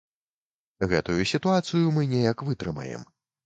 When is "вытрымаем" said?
2.51-3.09